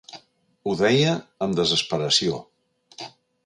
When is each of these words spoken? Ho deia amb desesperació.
Ho 0.65 0.73
deia 0.79 1.11
amb 1.47 1.59
desesperació. 1.61 2.43